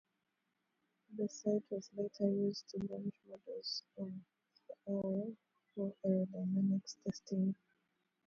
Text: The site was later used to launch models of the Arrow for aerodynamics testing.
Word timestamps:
The 1.15 1.27
site 1.29 1.61
was 1.69 1.91
later 1.95 2.27
used 2.33 2.67
to 2.69 2.79
launch 2.91 3.13
models 3.29 3.83
of 3.99 4.11
the 4.87 4.91
Arrow 4.91 5.37
for 5.75 5.93
aerodynamics 6.03 6.95
testing. 7.05 7.53